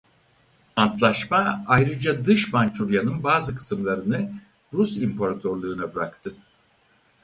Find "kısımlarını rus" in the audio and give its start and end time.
3.55-4.97